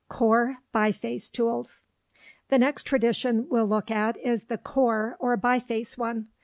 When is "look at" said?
3.67-4.17